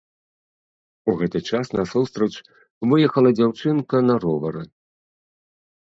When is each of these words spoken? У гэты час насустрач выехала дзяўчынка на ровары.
У 1.11 1.13
гэты 1.19 1.41
час 1.49 1.65
насустрач 1.77 2.31
выехала 2.93 3.29
дзяўчынка 3.41 3.95
на 4.09 4.15
ровары. 4.25 4.63